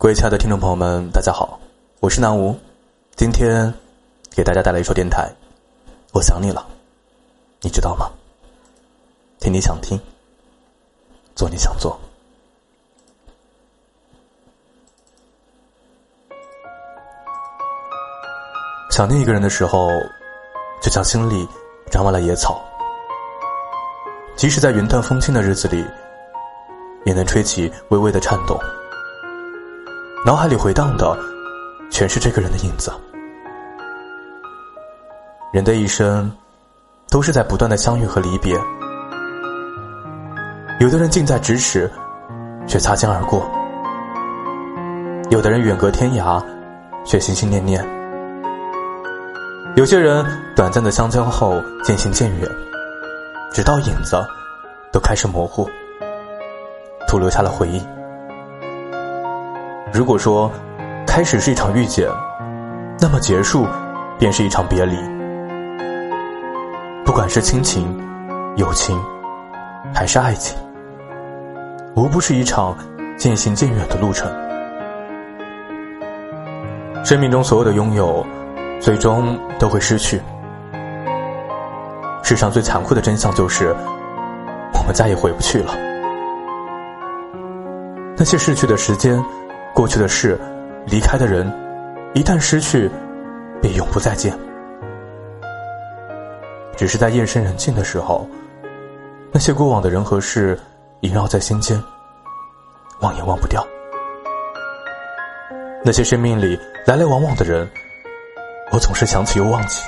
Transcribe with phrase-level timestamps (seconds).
[0.00, 1.60] 各位亲爱的听众朋友们，大家好，
[2.00, 2.58] 我是南吴，
[3.16, 3.70] 今天
[4.30, 5.30] 给大家带来一首电台，
[6.14, 6.66] 我想你了，
[7.60, 8.10] 你知道吗？
[9.40, 10.00] 听你想听，
[11.34, 12.00] 做你想做。
[18.90, 19.86] 想念一个人的时候，
[20.80, 21.46] 就像心里
[21.90, 22.58] 长满了野草，
[24.34, 25.84] 即使在云淡风轻的日子里，
[27.04, 28.58] 也能吹起微微的颤动。
[30.22, 31.16] 脑海里回荡的，
[31.90, 32.92] 全是这个人的影子。
[35.50, 36.30] 人的一生，
[37.08, 38.54] 都是在不断的相遇和离别。
[40.78, 41.90] 有的人近在咫尺，
[42.66, 43.40] 却擦肩而过；
[45.30, 46.44] 有的人远隔天涯，
[47.02, 47.82] 却心心念念。
[49.74, 50.22] 有些人
[50.54, 52.46] 短暂的相交后渐行渐远，
[53.54, 54.22] 直到影子
[54.92, 55.66] 都开始模糊，
[57.08, 57.82] 徒留下了回忆。
[59.92, 60.50] 如果说
[61.04, 62.08] 开始是一场遇见，
[63.00, 63.66] 那么结束
[64.18, 64.96] 便是一场别离。
[67.04, 67.98] 不管是亲情、
[68.54, 68.96] 友情，
[69.92, 70.56] 还是爱情，
[71.96, 72.76] 无不是一场
[73.18, 74.30] 渐行渐远的路程。
[77.04, 78.24] 生命中所有的拥有，
[78.78, 80.20] 最终都会失去。
[82.22, 83.74] 世上最残酷的真相就是，
[84.72, 85.74] 我们再也回不去了。
[88.16, 89.20] 那些逝去的时间。
[89.80, 90.38] 过去的事，
[90.88, 91.50] 离开的人，
[92.12, 92.90] 一旦失去，
[93.62, 94.38] 便永不再见。
[96.76, 98.28] 只是在夜深人静的时候，
[99.32, 100.60] 那些过往的人和事
[101.00, 101.82] 萦绕在心间，
[103.00, 103.66] 忘也忘不掉。
[105.82, 107.66] 那些生命里来来往往的人，
[108.72, 109.80] 我总是想起又忘记。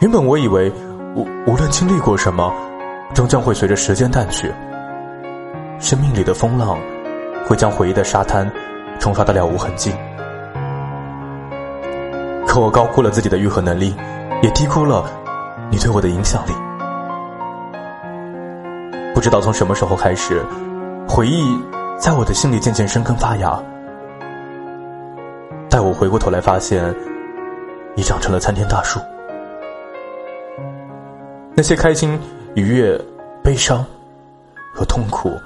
[0.00, 0.72] 原本我以为，
[1.14, 2.52] 无无论经历过什么，
[3.14, 4.52] 终将会随着时间淡去。
[5.78, 6.76] 生命里的风浪。
[7.46, 8.50] 会将回忆的沙滩
[8.98, 9.94] 冲刷的了无痕迹，
[12.46, 13.94] 可我高估了自己的愈合能力，
[14.42, 15.04] 也低估了
[15.70, 16.52] 你对我的影响力。
[19.14, 20.44] 不知道从什么时候开始，
[21.08, 21.58] 回忆
[21.98, 23.60] 在我的心里渐渐生根发芽。
[25.68, 26.94] 待我回过头来，发现
[27.96, 29.00] 已长成了参天大树。
[31.54, 32.18] 那些开心、
[32.54, 33.00] 愉悦、
[33.42, 33.84] 悲伤
[34.72, 35.36] 和痛苦，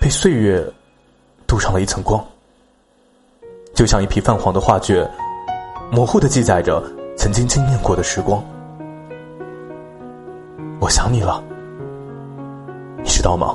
[0.00, 0.64] 被岁月。
[1.46, 2.22] 镀上了一层光，
[3.74, 5.08] 就像一匹泛黄的画卷，
[5.92, 6.82] 模糊的记载着
[7.16, 8.42] 曾经经验过的时光。
[10.80, 11.42] 我想你了，
[12.98, 13.54] 你知道吗？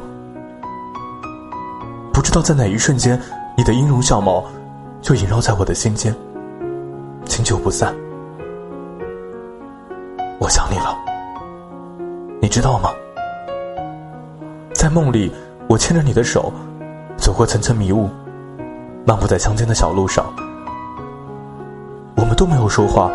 [2.14, 3.20] 不知道在哪一瞬间，
[3.58, 4.46] 你的音容笑貌
[5.02, 6.16] 就萦绕在我的心间，
[7.26, 7.94] 经久不散。
[10.40, 10.98] 我想你了，
[12.42, 12.90] 你知道吗？
[14.74, 15.32] 在梦里，
[15.68, 16.52] 我牵着你的手。
[17.32, 18.10] 走过层层迷雾，
[19.08, 20.26] 漫步在乡间的小路上，
[22.18, 23.10] 我们都没有说话，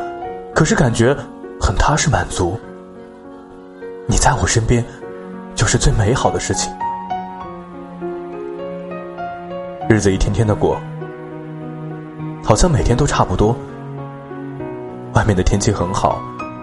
[0.54, 1.14] 可是感觉
[1.60, 2.58] 很踏实满足。
[4.06, 4.82] 你在我身边，
[5.54, 6.72] 就是最美好的事情。
[9.86, 10.80] 日子一天天的过，
[12.42, 13.54] 好像每天都差不多。
[15.12, 16.22] 外面的天气很好，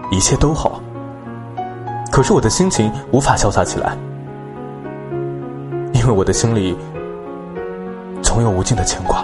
[0.10, 0.82] 一切都好，
[2.12, 3.96] 可是我的心情无法潇洒起来，
[5.94, 6.76] 因为我的心里。
[8.34, 9.24] 总有无尽的牵挂，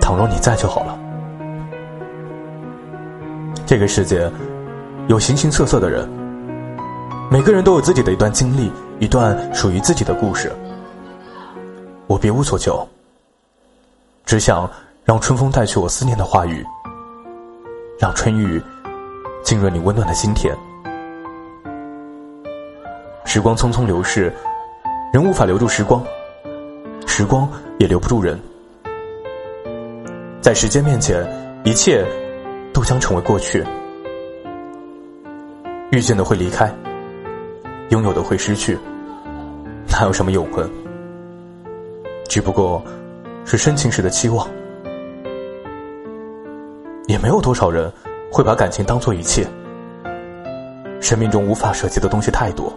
[0.00, 0.98] 倘若你在就好了。
[3.66, 4.32] 这个世界
[5.06, 6.08] 有形形色色的人，
[7.30, 10.50] 每个人都有自己的一段经历，一段属于自己的故事。
[12.06, 12.88] 我别无所求，
[14.24, 14.66] 只想
[15.04, 16.64] 让春风带去我思念的话语，
[17.98, 18.58] 让春雨
[19.42, 20.56] 浸润你温暖的心田。
[23.26, 24.32] 时光匆匆流逝，
[25.12, 26.02] 人无法留住时光。
[27.20, 27.46] 时光
[27.78, 28.40] 也留不住人，
[30.40, 31.22] 在时间面前，
[31.64, 32.02] 一切
[32.72, 33.62] 都将成为过去。
[35.90, 36.74] 遇见的会离开，
[37.90, 38.78] 拥有的会失去，
[39.90, 40.66] 哪有什么永恒？
[42.26, 42.82] 只不过
[43.44, 44.48] 是深情时的期望。
[47.06, 47.92] 也没有多少人
[48.32, 49.46] 会把感情当做一切。
[51.02, 52.72] 生命中无法舍弃的东西太多。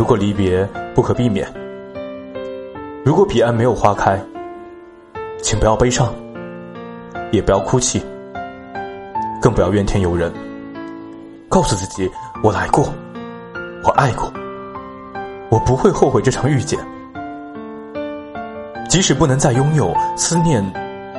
[0.00, 1.46] 如果离别不可避免，
[3.04, 4.18] 如果彼岸没有花开，
[5.42, 6.10] 请不要悲伤，
[7.32, 8.02] 也不要哭泣，
[9.42, 10.32] 更不要怨天尤人。
[11.50, 12.10] 告诉自己，
[12.42, 12.90] 我来过，
[13.84, 14.32] 我爱过，
[15.50, 16.80] 我不会后悔这场遇见。
[18.88, 20.64] 即使不能再拥有，思念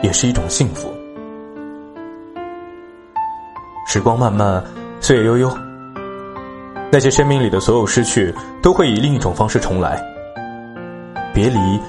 [0.01, 0.91] 也是一种幸福。
[3.85, 4.63] 时光漫漫，
[4.99, 5.55] 岁月悠悠，
[6.91, 9.97] 那些生命里的所有失去，都会以另一种方式重来。
[11.33, 11.79] 别离，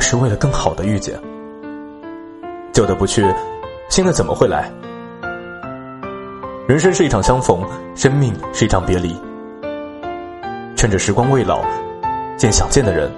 [0.00, 1.16] 是为了更好的遇见。
[2.72, 3.24] 旧的不去，
[3.88, 4.68] 新的怎么会来？
[6.66, 9.16] 人生是一场相逢，生命是一场别离。
[10.74, 11.60] 趁着时光未老，
[12.36, 13.08] 见想见的人，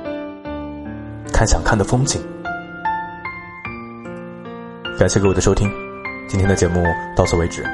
[1.33, 2.21] 看想看的风景。
[4.99, 5.67] 感谢各位的收听，
[6.29, 6.85] 今天的节目
[7.17, 7.65] 到此为止。